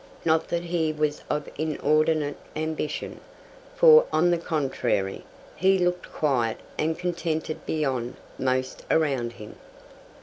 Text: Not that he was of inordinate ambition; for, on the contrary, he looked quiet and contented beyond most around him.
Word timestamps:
Not 0.25 0.47
that 0.47 0.63
he 0.63 0.91
was 0.91 1.21
of 1.29 1.47
inordinate 1.59 2.37
ambition; 2.55 3.19
for, 3.75 4.07
on 4.11 4.31
the 4.31 4.39
contrary, 4.39 5.25
he 5.55 5.77
looked 5.77 6.11
quiet 6.11 6.57
and 6.75 6.97
contented 6.97 7.63
beyond 7.67 8.15
most 8.39 8.81
around 8.89 9.33
him. 9.33 9.57